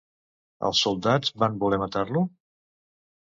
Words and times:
Els 0.69 0.79
soldats 0.85 1.35
van 1.43 1.59
voler 1.65 1.79
matar-lo? 1.83 2.23